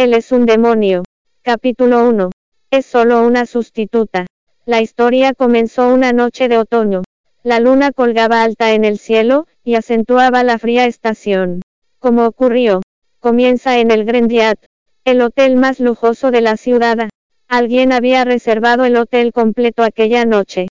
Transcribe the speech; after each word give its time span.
Él 0.00 0.14
es 0.14 0.32
un 0.32 0.46
demonio. 0.46 1.02
Capítulo 1.42 2.08
1. 2.08 2.30
Es 2.70 2.86
solo 2.86 3.22
una 3.22 3.44
sustituta. 3.44 4.24
La 4.64 4.80
historia 4.80 5.34
comenzó 5.34 5.92
una 5.92 6.14
noche 6.14 6.48
de 6.48 6.56
otoño. 6.56 7.02
La 7.42 7.60
luna 7.60 7.92
colgaba 7.92 8.42
alta 8.42 8.72
en 8.72 8.86
el 8.86 8.98
cielo, 8.98 9.46
y 9.62 9.74
acentuaba 9.74 10.42
la 10.42 10.58
fría 10.58 10.86
estación. 10.86 11.60
Como 11.98 12.24
ocurrió, 12.24 12.80
comienza 13.18 13.78
en 13.78 13.90
el 13.90 14.06
Grandiat, 14.06 14.58
el 15.04 15.20
hotel 15.20 15.56
más 15.56 15.80
lujoso 15.80 16.30
de 16.30 16.40
la 16.40 16.56
ciudad. 16.56 17.10
Alguien 17.46 17.92
había 17.92 18.24
reservado 18.24 18.86
el 18.86 18.96
hotel 18.96 19.34
completo 19.34 19.82
aquella 19.82 20.24
noche. 20.24 20.68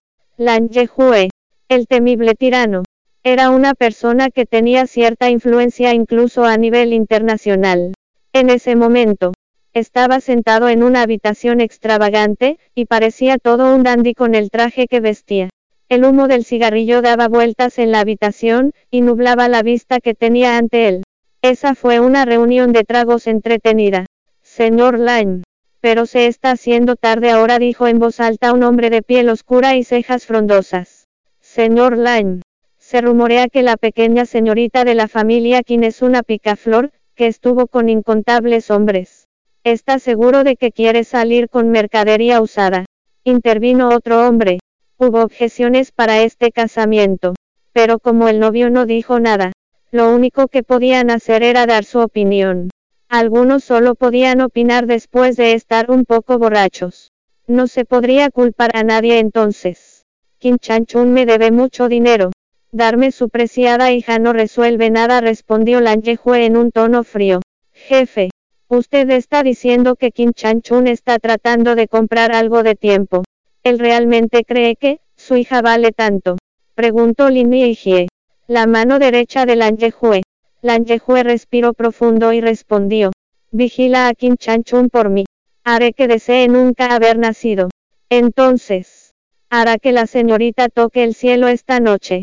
Jue, 0.88 1.30
el 1.68 1.86
temible 1.86 2.34
tirano, 2.34 2.82
era 3.22 3.50
una 3.50 3.74
persona 3.74 4.30
que 4.30 4.44
tenía 4.44 4.88
cierta 4.88 5.30
influencia 5.30 5.94
incluso 5.94 6.42
a 6.42 6.56
nivel 6.56 6.92
internacional. 6.92 7.92
En 8.32 8.48
ese 8.48 8.76
momento, 8.76 9.32
estaba 9.72 10.20
sentado 10.20 10.68
en 10.68 10.84
una 10.84 11.02
habitación 11.02 11.60
extravagante, 11.60 12.58
y 12.76 12.84
parecía 12.84 13.38
todo 13.38 13.74
un 13.74 13.82
dandy 13.82 14.14
con 14.14 14.36
el 14.36 14.50
traje 14.50 14.86
que 14.86 15.00
vestía. 15.00 15.50
El 15.88 16.04
humo 16.04 16.28
del 16.28 16.44
cigarrillo 16.44 17.02
daba 17.02 17.26
vueltas 17.26 17.80
en 17.80 17.90
la 17.90 17.98
habitación, 17.98 18.72
y 18.88 19.00
nublaba 19.00 19.48
la 19.48 19.62
vista 19.62 19.98
que 19.98 20.14
tenía 20.14 20.58
ante 20.58 20.86
él. 20.86 21.02
Esa 21.42 21.74
fue 21.74 21.98
una 21.98 22.24
reunión 22.24 22.72
de 22.72 22.84
tragos 22.84 23.26
entretenida. 23.26 24.06
Señor 24.42 25.00
Lane. 25.00 25.42
Pero 25.80 26.06
se 26.06 26.26
está 26.26 26.52
haciendo 26.52 26.94
tarde 26.94 27.30
ahora, 27.30 27.58
dijo 27.58 27.88
en 27.88 27.98
voz 27.98 28.20
alta 28.20 28.52
un 28.52 28.62
hombre 28.62 28.90
de 28.90 29.02
piel 29.02 29.28
oscura 29.28 29.74
y 29.74 29.82
cejas 29.82 30.26
frondosas. 30.26 31.08
Señor 31.40 31.96
Lane. 31.96 32.42
Se 32.78 33.00
rumorea 33.00 33.48
que 33.48 33.62
la 33.62 33.76
pequeña 33.76 34.24
señorita 34.24 34.84
de 34.84 34.94
la 34.94 35.08
familia 35.08 35.62
quien 35.62 35.82
es 35.82 36.02
una 36.02 36.22
picaflor, 36.22 36.92
que 37.14 37.26
estuvo 37.26 37.66
con 37.66 37.88
incontables 37.88 38.70
hombres. 38.70 39.28
Está 39.64 39.98
seguro 39.98 40.42
de 40.42 40.56
que 40.56 40.72
quiere 40.72 41.04
salir 41.04 41.48
con 41.48 41.70
mercadería 41.70 42.40
usada. 42.40 42.86
Intervino 43.24 43.90
otro 43.90 44.26
hombre. 44.26 44.58
Hubo 44.96 45.22
objeciones 45.22 45.92
para 45.92 46.22
este 46.22 46.50
casamiento. 46.50 47.34
Pero 47.72 47.98
como 47.98 48.28
el 48.28 48.40
novio 48.40 48.70
no 48.70 48.86
dijo 48.86 49.20
nada, 49.20 49.52
lo 49.90 50.14
único 50.14 50.48
que 50.48 50.62
podían 50.62 51.10
hacer 51.10 51.42
era 51.42 51.66
dar 51.66 51.84
su 51.84 51.98
opinión. 51.98 52.70
Algunos 53.08 53.64
solo 53.64 53.94
podían 53.94 54.40
opinar 54.40 54.86
después 54.86 55.36
de 55.36 55.52
estar 55.52 55.90
un 55.90 56.04
poco 56.04 56.38
borrachos. 56.38 57.10
No 57.46 57.66
se 57.66 57.84
podría 57.84 58.30
culpar 58.30 58.76
a 58.76 58.84
nadie 58.84 59.18
entonces. 59.18 60.04
Kim 60.38 60.58
Chanchun 60.58 61.12
me 61.12 61.26
debe 61.26 61.50
mucho 61.50 61.88
dinero. 61.88 62.30
Darme 62.72 63.10
su 63.10 63.30
preciada 63.30 63.90
hija 63.90 64.20
no 64.20 64.32
resuelve 64.32 64.90
nada, 64.90 65.20
respondió 65.20 65.80
Lan 65.80 66.02
Yehue 66.02 66.44
en 66.44 66.56
un 66.56 66.70
tono 66.70 67.02
frío. 67.02 67.40
Jefe, 67.72 68.30
usted 68.68 69.10
está 69.10 69.42
diciendo 69.42 69.96
que 69.96 70.12
Kim 70.12 70.32
Chanchun 70.32 70.86
está 70.86 71.18
tratando 71.18 71.74
de 71.74 71.88
comprar 71.88 72.32
algo 72.32 72.62
de 72.62 72.76
tiempo. 72.76 73.24
¿Él 73.64 73.80
realmente 73.80 74.44
cree 74.44 74.76
que 74.76 75.00
su 75.16 75.34
hija 75.34 75.62
vale 75.62 75.90
tanto? 75.90 76.36
Preguntó 76.76 77.28
Lin 77.28 77.50
Yijie. 77.50 78.06
La 78.46 78.68
mano 78.68 79.00
derecha 79.00 79.46
de 79.46 79.56
Lan 79.56 79.76
Yehue. 79.76 80.22
Lan 80.62 80.84
Yehue 80.84 81.24
respiró 81.24 81.72
profundo 81.72 82.32
y 82.32 82.40
respondió. 82.40 83.10
Vigila 83.50 84.06
a 84.06 84.14
Kim 84.14 84.36
Chanchun 84.36 84.90
por 84.90 85.10
mí. 85.10 85.24
Haré 85.64 85.92
que 85.92 86.06
desee 86.06 86.46
nunca 86.46 86.94
haber 86.94 87.18
nacido. 87.18 87.68
Entonces, 88.08 89.10
hará 89.48 89.78
que 89.78 89.90
la 89.90 90.06
señorita 90.06 90.68
toque 90.68 91.02
el 91.02 91.14
cielo 91.14 91.48
esta 91.48 91.80
noche. 91.80 92.20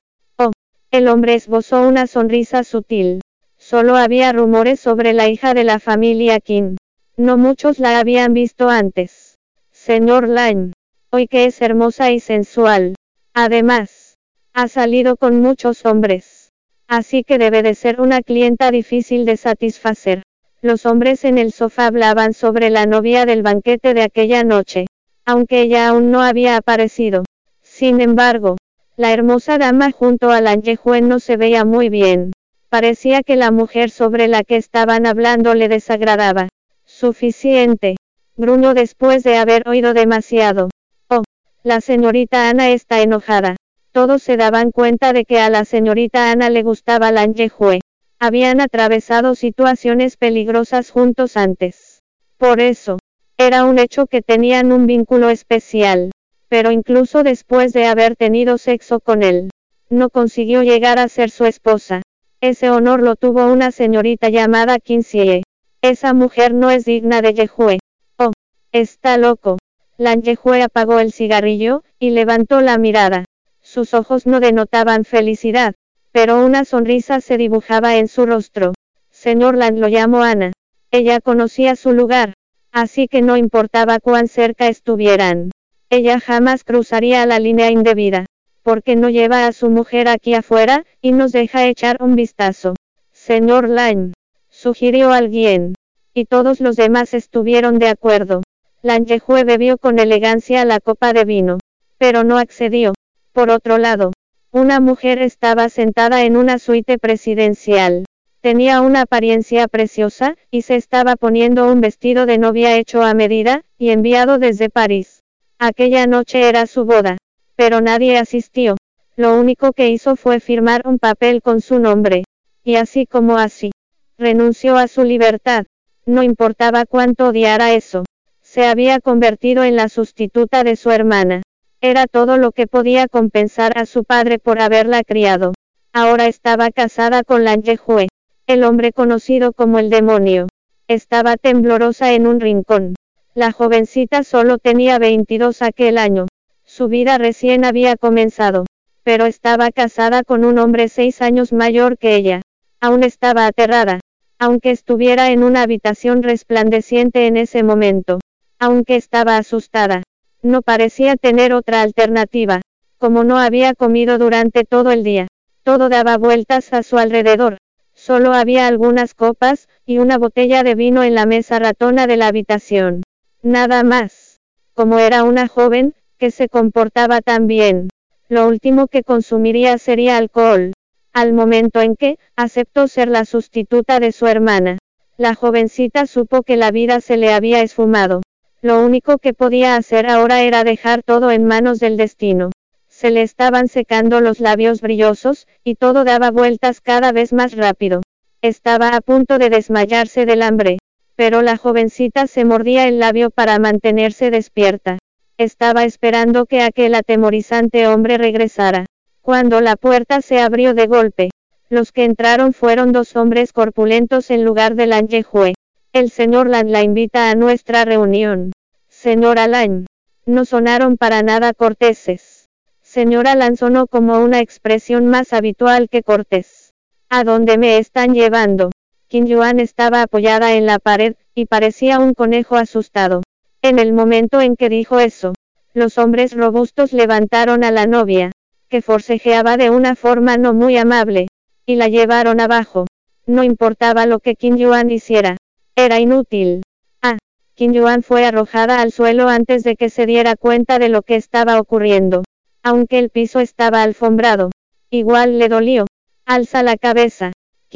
El 0.90 1.10
hombre 1.10 1.36
esbozó 1.36 1.86
una 1.86 2.08
sonrisa 2.08 2.64
sutil. 2.64 3.20
Solo 3.58 3.98
había 3.98 4.32
rumores 4.32 4.80
sobre 4.80 5.12
la 5.12 5.28
hija 5.28 5.54
de 5.54 5.66
la 5.66 5.80
familia 5.80 6.40
Kim. 6.40 6.78
No 7.18 7.36
muchos 7.36 7.80
la 7.80 8.00
habían 8.00 8.34
visto 8.34 8.70
antes. 8.70 9.36
Señor 9.70 10.30
Lane, 10.30 10.72
hoy 11.12 11.28
que 11.28 11.44
es 11.44 11.62
hermosa 11.62 12.12
y 12.12 12.22
sensual. 12.22 12.96
Además, 13.34 14.16
ha 14.54 14.70
salido 14.70 15.18
con 15.18 15.42
muchos 15.42 15.86
hombres. 15.86 16.54
Así 16.88 17.26
que 17.26 17.38
debe 17.38 17.64
de 17.64 17.76
ser 17.76 18.00
una 18.00 18.22
clienta 18.22 18.72
difícil 18.72 19.26
de 19.26 19.36
satisfacer. 19.36 20.24
Los 20.62 20.86
hombres 20.86 21.26
en 21.26 21.38
el 21.38 21.52
sofá 21.52 21.88
hablaban 21.88 22.34
sobre 22.34 22.70
la 22.70 22.86
novia 22.86 23.26
del 23.26 23.44
banquete 23.44 23.94
de 23.94 24.04
aquella 24.04 24.46
noche, 24.46 24.86
aunque 25.26 25.64
ella 25.64 25.90
aún 25.90 26.12
no 26.12 26.22
había 26.22 26.56
aparecido. 26.56 27.26
Sin 27.62 28.00
embargo, 28.00 28.56
la 28.98 29.14
hermosa 29.14 29.60
dama 29.60 29.92
junto 29.92 30.32
al 30.32 30.48
Angejuen 30.48 31.08
no 31.08 31.20
se 31.20 31.38
veía 31.38 31.66
muy 31.66 31.90
bien. 31.90 32.34
Parecía 32.70 33.22
que 33.22 33.36
la 33.36 33.52
mujer 33.52 33.92
sobre 33.92 34.28
la 34.28 34.44
que 34.44 34.58
estaban 34.58 35.06
hablando 35.06 35.54
le 35.54 35.70
desagradaba. 35.70 36.50
Suficiente. 36.84 37.98
Bruno 38.36 38.74
después 38.74 39.24
de 39.24 39.38
haber 39.38 39.70
oído 39.70 39.94
demasiado. 39.94 40.70
Oh, 41.10 41.22
la 41.64 41.80
señorita 41.80 42.50
Ana 42.50 42.72
está 42.72 43.02
enojada. 43.02 43.56
Todos 43.92 44.24
se 44.24 44.36
daban 44.36 44.72
cuenta 44.72 45.14
de 45.14 45.26
que 45.26 45.40
a 45.40 45.52
la 45.52 45.64
señorita 45.64 46.32
Ana 46.32 46.50
le 46.50 46.64
gustaba 46.64 47.12
Jue. 47.56 47.82
Habían 48.20 48.62
atravesado 48.62 49.36
situaciones 49.36 50.18
peligrosas 50.18 50.90
juntos 50.90 51.38
antes. 51.38 52.02
Por 52.38 52.60
eso, 52.60 52.98
era 53.38 53.66
un 53.66 53.78
hecho 53.78 54.08
que 54.08 54.24
tenían 54.24 54.72
un 54.72 54.88
vínculo 54.88 55.30
especial. 55.30 56.10
Pero 56.50 56.72
incluso 56.72 57.24
después 57.24 57.74
de 57.74 57.86
haber 57.86 58.16
tenido 58.16 58.58
sexo 58.58 59.00
con 59.00 59.24
él, 59.24 59.50
no 59.90 60.10
consiguió 60.10 60.64
llegar 60.64 61.00
a 61.00 61.08
ser 61.08 61.30
su 61.30 61.46
esposa. 61.46 62.02
Ese 62.42 62.70
honor 62.70 63.02
lo 63.02 63.16
tuvo 63.16 63.52
una 63.52 63.72
señorita 63.72 64.30
llamada 64.30 64.80
Kinsey. 64.80 65.44
Esa 65.82 66.14
mujer 66.14 66.54
no 66.54 66.72
es 66.72 66.86
digna 66.86 67.22
de 67.22 67.34
Yehue. 67.34 67.80
Oh, 68.18 68.32
está 68.72 69.18
loco. 69.18 69.58
Lan 69.98 70.22
Yehue 70.22 70.62
apagó 70.62 71.00
el 71.00 71.12
cigarrillo, 71.12 71.84
y 72.00 72.12
levantó 72.12 72.62
la 72.62 72.78
mirada. 72.78 73.26
Sus 73.62 73.94
ojos 73.94 74.26
no 74.26 74.40
denotaban 74.40 75.04
felicidad, 75.04 75.76
pero 76.12 76.46
una 76.46 76.64
sonrisa 76.64 77.22
se 77.22 77.38
dibujaba 77.38 77.98
en 77.98 78.08
su 78.08 78.26
rostro. 78.26 78.74
Señor 79.10 79.58
Land 79.58 79.80
lo 79.80 79.88
llamó 79.88 80.22
Ana. 80.22 80.54
Ella 80.92 81.20
conocía 81.20 81.76
su 81.76 81.92
lugar, 81.92 82.34
así 82.72 83.08
que 83.08 83.22
no 83.22 83.36
importaba 83.36 84.00
cuán 84.00 84.28
cerca 84.28 84.68
estuvieran. 84.68 85.52
Ella 85.90 86.20
jamás 86.20 86.66
cruzaría 86.66 87.26
la 87.26 87.40
línea 87.40 87.72
indebida, 87.72 88.26
porque 88.62 88.98
no 88.98 89.10
lleva 89.10 89.48
a 89.48 89.54
su 89.54 89.70
mujer 89.70 90.10
aquí 90.10 90.34
afuera, 90.34 90.86
y 91.02 91.14
nos 91.14 91.32
deja 91.32 91.66
echar 91.66 92.04
un 92.04 92.16
vistazo. 92.16 92.76
Señor 93.14 93.70
Lane, 93.70 94.12
sugirió 94.50 95.12
alguien, 95.12 95.76
y 96.14 96.26
todos 96.26 96.60
los 96.60 96.76
demás 96.76 97.14
estuvieron 97.14 97.80
de 97.80 97.88
acuerdo. 97.88 98.42
Yehue 98.84 99.44
bebió 99.44 99.78
con 99.78 100.00
elegancia 100.00 100.66
la 100.66 100.80
copa 100.80 101.14
de 101.14 101.24
vino, 101.24 101.58
pero 101.98 102.24
no 102.24 102.38
accedió. 102.38 102.94
Por 103.32 103.50
otro 103.50 103.78
lado, 103.78 104.12
una 104.52 104.80
mujer 104.80 105.22
estaba 105.22 105.70
sentada 105.70 106.24
en 106.24 106.36
una 106.36 106.60
suite 106.60 106.98
presidencial. 106.98 108.06
Tenía 108.42 108.82
una 108.82 109.02
apariencia 109.02 109.68
preciosa, 109.68 110.36
y 110.52 110.64
se 110.64 110.76
estaba 110.76 111.16
poniendo 111.16 111.72
un 111.72 111.80
vestido 111.80 112.26
de 112.26 112.38
novia 112.38 112.76
hecho 112.76 113.04
a 113.04 113.14
medida, 113.14 113.64
y 113.78 113.92
enviado 113.92 114.38
desde 114.38 114.70
París. 114.70 115.17
Aquella 115.60 116.06
noche 116.06 116.48
era 116.48 116.68
su 116.68 116.86
boda. 116.86 117.18
Pero 117.56 117.82
nadie 117.82 118.18
asistió. 118.18 118.78
Lo 119.16 119.40
único 119.40 119.74
que 119.74 119.90
hizo 119.90 120.16
fue 120.16 120.40
firmar 120.40 120.84
un 120.86 121.00
papel 121.00 121.42
con 121.42 121.62
su 121.62 121.80
nombre. 121.80 122.24
Y 122.64 122.76
así 122.76 123.08
como 123.08 123.38
así, 123.38 123.72
renunció 124.20 124.78
a 124.78 124.88
su 124.88 125.04
libertad. 125.04 125.66
No 126.06 126.22
importaba 126.22 126.86
cuánto 126.86 127.30
odiara 127.30 127.74
eso. 127.74 128.06
Se 128.42 128.66
había 128.66 129.00
convertido 129.00 129.64
en 129.64 129.76
la 129.76 129.90
sustituta 129.90 130.64
de 130.64 130.76
su 130.76 130.92
hermana. 130.92 131.42
Era 131.82 132.06
todo 132.06 132.38
lo 132.38 132.52
que 132.52 132.68
podía 132.68 133.08
compensar 133.08 133.78
a 133.78 133.86
su 133.86 134.04
padre 134.04 134.38
por 134.38 134.62
haberla 134.62 135.04
criado. 135.04 135.54
Ahora 135.94 136.28
estaba 136.28 136.70
casada 136.70 137.24
con 137.24 137.44
Yehue, 137.44 138.10
el 138.46 138.64
hombre 138.64 138.94
conocido 138.94 139.54
como 139.54 139.80
el 139.80 139.90
demonio. 139.90 140.48
Estaba 140.88 141.38
temblorosa 141.38 142.14
en 142.14 142.28
un 142.28 142.40
rincón. 142.40 142.96
La 143.38 143.52
jovencita 143.52 144.24
solo 144.24 144.58
tenía 144.58 144.98
22 144.98 145.62
aquel 145.62 146.00
año. 146.00 146.26
Su 146.66 146.88
vida 146.88 147.20
recién 147.20 147.66
había 147.66 147.96
comenzado. 147.96 148.66
Pero 149.04 149.28
estaba 149.28 149.70
casada 149.70 150.24
con 150.24 150.44
un 150.44 150.58
hombre 150.58 150.90
seis 150.90 151.22
años 151.22 151.54
mayor 151.54 152.00
que 152.00 152.16
ella. 152.16 152.42
Aún 152.82 153.04
estaba 153.04 153.46
aterrada. 153.46 154.00
Aunque 154.40 154.72
estuviera 154.72 155.30
en 155.30 155.44
una 155.44 155.62
habitación 155.62 156.24
resplandeciente 156.24 157.28
en 157.28 157.38
ese 157.38 157.62
momento. 157.62 158.20
Aunque 158.58 158.96
estaba 158.96 159.38
asustada. 159.38 160.02
No 160.42 160.64
parecía 160.64 161.16
tener 161.16 161.54
otra 161.54 161.84
alternativa. 161.84 162.62
Como 162.98 163.24
no 163.24 163.38
había 163.38 163.76
comido 163.76 164.18
durante 164.18 164.64
todo 164.64 164.90
el 164.90 165.04
día, 165.04 165.28
todo 165.62 165.90
daba 165.90 166.18
vueltas 166.18 166.74
a 166.74 166.82
su 166.82 166.98
alrededor. 166.98 167.58
Solo 167.94 168.34
había 168.34 168.66
algunas 168.66 169.14
copas, 169.14 169.70
y 169.86 170.00
una 170.00 170.18
botella 170.18 170.64
de 170.64 170.74
vino 170.74 171.04
en 171.04 171.14
la 171.14 171.28
mesa 171.28 171.60
ratona 171.60 172.08
de 172.08 172.18
la 172.18 172.30
habitación. 172.30 173.04
Nada 173.48 173.82
más. 173.84 174.42
Como 174.74 175.00
era 175.00 175.24
una 175.24 175.48
joven, 175.48 175.96
que 176.18 176.32
se 176.32 176.50
comportaba 176.50 177.22
tan 177.22 177.48
bien. 177.48 177.88
Lo 178.28 178.46
último 178.46 178.88
que 178.88 179.04
consumiría 179.04 179.78
sería 179.78 180.18
alcohol. 180.18 180.74
Al 181.14 181.32
momento 181.32 181.80
en 181.80 181.96
que, 181.96 182.20
aceptó 182.36 182.90
ser 182.90 183.08
la 183.08 183.24
sustituta 183.24 184.02
de 184.02 184.12
su 184.12 184.28
hermana. 184.28 184.80
La 185.16 185.34
jovencita 185.34 186.08
supo 186.08 186.44
que 186.44 186.58
la 186.58 186.72
vida 186.72 187.00
se 187.00 187.16
le 187.16 187.34
había 187.34 187.62
esfumado. 187.62 188.22
Lo 188.62 188.84
único 188.84 189.18
que 189.18 189.34
podía 189.34 189.78
hacer 189.78 190.10
ahora 190.10 190.42
era 190.42 190.66
dejar 190.66 191.02
todo 191.02 191.32
en 191.32 191.46
manos 191.46 191.80
del 191.80 191.96
destino. 191.96 192.52
Se 192.90 193.12
le 193.12 193.22
estaban 193.22 193.70
secando 193.70 194.20
los 194.20 194.42
labios 194.42 194.82
brillosos, 194.82 195.48
y 195.64 195.76
todo 195.76 196.04
daba 196.04 196.32
vueltas 196.32 196.82
cada 196.82 197.14
vez 197.14 197.32
más 197.32 197.56
rápido. 197.56 198.02
Estaba 198.42 198.90
a 198.90 199.00
punto 199.00 199.38
de 199.38 199.50
desmayarse 199.50 200.26
del 200.26 200.42
hambre. 200.42 200.80
Pero 201.18 201.42
la 201.42 201.58
jovencita 201.58 202.28
se 202.28 202.46
mordía 202.46 202.88
el 202.88 203.00
labio 203.00 203.32
para 203.32 203.58
mantenerse 203.58 204.30
despierta. 204.30 205.00
Estaba 205.38 205.84
esperando 205.84 206.46
que 206.46 206.62
aquel 206.62 206.94
atemorizante 206.94 207.88
hombre 207.88 208.20
regresara. 208.20 208.86
Cuando 209.24 209.60
la 209.60 209.76
puerta 209.76 210.22
se 210.22 210.40
abrió 210.40 210.76
de 210.76 210.86
golpe, 210.86 211.32
los 211.70 211.92
que 211.92 212.06
entraron 212.06 212.54
fueron 212.54 212.92
dos 212.92 213.16
hombres 213.16 213.52
corpulentos 213.52 214.30
en 214.30 214.46
lugar 214.46 214.76
de 214.76 214.86
Lanjehue. 214.86 215.56
El 215.92 216.12
señor 216.12 216.50
Lan 216.50 216.72
la 216.72 216.84
invita 216.84 217.32
a 217.32 217.36
nuestra 217.36 217.84
reunión. 217.84 218.52
Señora 218.88 219.48
Lan. 219.48 219.88
No 220.28 220.46
sonaron 220.46 220.98
para 220.98 221.24
nada 221.24 221.54
corteses. 221.54 222.46
Señora 222.84 223.34
Lan 223.34 223.58
sonó 223.58 223.88
como 223.88 224.20
una 224.20 224.40
expresión 224.40 225.08
más 225.08 225.34
habitual 225.34 225.90
que 225.90 226.04
cortés. 226.04 226.74
¿A 227.10 227.24
dónde 227.24 227.58
me 227.58 227.80
están 227.80 228.14
llevando? 228.14 228.70
Qin 229.10 229.26
Yuan 229.26 229.62
estaba 229.62 230.02
apoyada 230.02 230.56
en 230.56 230.66
la 230.66 230.80
pared, 230.80 231.16
y 231.34 231.46
parecía 231.46 232.00
un 232.00 232.14
conejo 232.14 232.58
asustado. 232.58 233.24
En 233.62 233.80
el 233.80 233.94
momento 233.94 234.42
en 234.42 234.58
que 234.58 234.68
dijo 234.68 235.00
eso, 235.00 235.34
los 235.74 235.98
hombres 235.98 236.34
robustos 236.34 236.92
levantaron 236.92 237.64
a 237.64 237.72
la 237.72 237.88
novia, 237.88 238.34
que 238.68 238.82
forcejeaba 238.82 239.56
de 239.56 239.70
una 239.70 239.96
forma 239.96 240.36
no 240.36 240.54
muy 240.54 240.76
amable, 240.78 241.28
y 241.66 241.76
la 241.76 241.88
llevaron 241.88 242.42
abajo. 242.42 242.86
No 243.26 243.44
importaba 243.44 244.06
lo 244.06 244.20
que 244.20 244.36
Qin 244.36 244.58
Yuan 244.58 244.92
hiciera. 244.92 245.38
Era 245.76 246.00
inútil. 246.00 246.64
Ah, 247.02 247.18
Qin 247.56 247.74
Yuan 247.74 248.04
fue 248.04 248.26
arrojada 248.26 248.82
al 248.82 248.92
suelo 248.92 249.30
antes 249.30 249.64
de 249.64 249.78
que 249.78 249.90
se 249.90 250.06
diera 250.06 250.36
cuenta 250.36 250.80
de 250.80 250.90
lo 250.90 251.02
que 251.02 251.16
estaba 251.16 251.60
ocurriendo. 251.60 252.24
Aunque 252.62 253.00
el 253.00 253.10
piso 253.10 253.40
estaba 253.40 253.84
alfombrado. 253.84 254.52
Igual 254.90 255.40
le 255.40 255.48
dolió. 255.48 255.86
Alza 256.26 256.62
la 256.64 256.76
cabeza. 256.76 257.32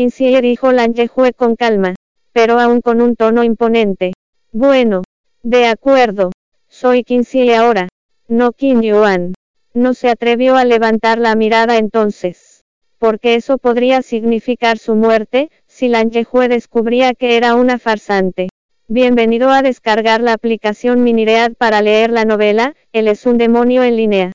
Xie 0.10 0.42
dijo 0.42 0.72
Lan 0.72 0.94
Yehue 0.94 1.34
con 1.34 1.56
calma. 1.56 1.96
Pero 2.34 2.60
aún 2.60 2.82
con 2.82 3.02
un 3.02 3.16
tono 3.16 3.44
imponente. 3.44 4.14
Bueno. 4.52 5.04
De 5.44 5.68
acuerdo. 5.68 6.32
Soy 6.68 7.04
Xie 7.04 7.56
ahora. 7.56 7.90
No 8.28 8.54
Qin 8.54 8.82
Yuan. 8.82 9.34
No 9.74 9.94
se 9.94 10.10
atrevió 10.10 10.56
a 10.56 10.66
levantar 10.66 11.20
la 11.20 11.36
mirada 11.36 11.78
entonces 11.78 12.62
porque 13.02 13.34
eso 13.34 13.58
podría 13.58 14.04
significar 14.04 14.78
su 14.78 14.94
muerte, 14.94 15.50
si 15.66 15.88
Lan 15.88 16.12
Yehue 16.12 16.48
descubría 16.48 17.16
que 17.16 17.36
era 17.36 17.56
una 17.56 17.80
farsante. 17.80 18.50
Bienvenido 18.88 19.50
a 19.50 19.64
descargar 19.64 20.22
la 20.22 20.34
aplicación 20.34 21.02
Miniread 21.02 21.54
para 21.54 21.82
leer 21.82 22.12
la 22.12 22.26
novela, 22.26 22.76
Él 22.94 23.08
es 23.08 23.26
un 23.26 23.40
demonio 23.40 23.82
en 23.82 23.96
línea. 23.96 24.32